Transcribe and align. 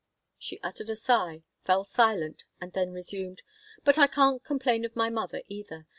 She 0.39 0.59
uttered 0.63 0.89
a 0.89 0.95
sigh, 0.95 1.43
fell 1.63 1.83
silent, 1.83 2.45
and 2.59 2.73
then 2.73 2.89
resumed: 2.91 3.43
"But 3.83 3.99
I 3.99 4.07
can't 4.07 4.43
complain 4.43 4.83
of 4.83 4.95
my 4.95 5.11
mother, 5.11 5.43
either. 5.47 5.85